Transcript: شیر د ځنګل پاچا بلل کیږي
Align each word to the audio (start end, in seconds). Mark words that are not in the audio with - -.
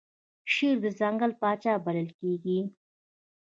شیر 0.53 0.75
د 0.85 0.87
ځنګل 0.99 1.31
پاچا 1.41 1.73
بلل 1.85 2.09
کیږي 2.19 2.59